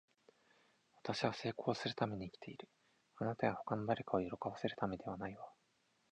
[1.03, 2.67] 私は成功するために生きている。
[3.17, 5.47] あなたや他の誰かを喜ばせるためではないわ。